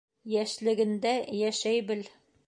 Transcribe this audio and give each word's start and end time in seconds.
Йәшлегендә 0.35 1.11
йәшәй 1.39 1.83
бел. 1.91 2.01